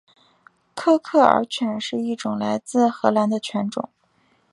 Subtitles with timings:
[0.73, 3.91] 科克尔犬是一种来自荷兰的犬种。